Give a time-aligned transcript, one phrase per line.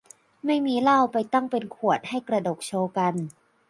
[0.45, 3.13] ไม่มีเหล้าไปตั้งเป็นขวด ให้กระดกโชว์กัน